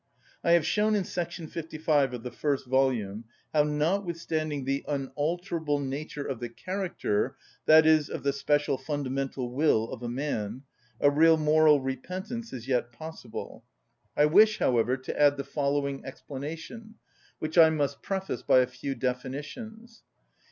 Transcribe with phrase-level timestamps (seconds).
[0.43, 1.03] I have shown in§
[1.49, 7.35] 55 of the first volume how, notwithstanding the unalterable nature of the character,
[7.69, 10.63] i.e., of the special fundamental will of a man,
[10.99, 13.63] a real moral repentance is yet possible.
[14.17, 16.95] I wish, however, to add the following explanation,
[17.37, 20.01] which I must preface by a few definitions.